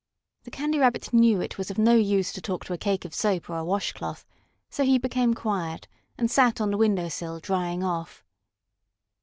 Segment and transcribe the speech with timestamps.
[0.45, 3.13] The Candy Rabbit knew it was of no use to talk to a cake of
[3.13, 4.25] soap or a wash cloth,
[4.67, 8.25] so he became quiet and sat on the window sill, drying off.